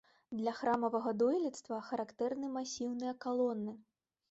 [0.37, 3.79] Для храмавага дойлідства характэрны масіўныя калоны.